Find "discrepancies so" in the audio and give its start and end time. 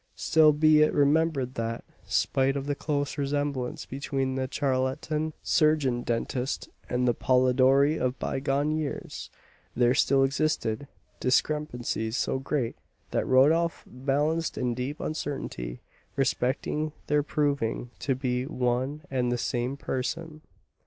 11.19-12.39